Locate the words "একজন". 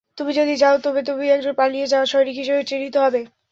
1.29-1.53